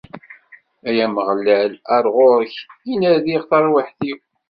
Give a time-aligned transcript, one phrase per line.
[0.87, 2.55] Ay Ameɣlal, ar ɣur-k
[2.91, 4.19] i n-rriɣ tarwiḥt-iw!